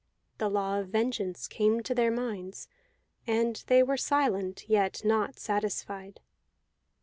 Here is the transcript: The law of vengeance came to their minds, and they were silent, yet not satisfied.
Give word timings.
The 0.39 0.49
law 0.49 0.79
of 0.79 0.87
vengeance 0.87 1.47
came 1.47 1.81
to 1.83 1.93
their 1.93 2.09
minds, 2.09 2.67
and 3.27 3.63
they 3.67 3.83
were 3.83 3.97
silent, 3.97 4.67
yet 4.67 5.05
not 5.05 5.37
satisfied. 5.37 6.21